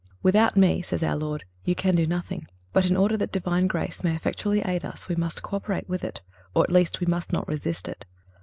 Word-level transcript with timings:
"Without 0.23 0.57
Me," 0.57 0.81
says 0.81 1.03
our 1.03 1.15
Lord, 1.15 1.43
"you 1.63 1.75
can 1.75 1.93
do 1.95 2.07
nothing."(327) 2.07 2.47
But 2.73 2.87
in 2.89 2.97
order 2.97 3.15
that 3.17 3.31
Divine 3.31 3.67
grace 3.67 4.03
may 4.03 4.15
effectually 4.15 4.63
aid 4.65 4.83
us 4.83 5.07
we 5.07 5.13
must 5.13 5.43
co 5.43 5.57
operate 5.57 5.87
with 5.87 6.03
it, 6.03 6.21
or 6.55 6.63
at 6.63 6.71
least 6.71 7.01
we 7.01 7.05
must 7.05 7.31
not 7.31 7.47
resist 7.47 7.87
it. 7.87 8.07